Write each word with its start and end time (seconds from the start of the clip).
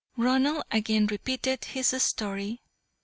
Ronald 0.17 0.63
again 0.71 1.05
repeated 1.05 1.63
his 1.63 2.01
story. 2.01 2.63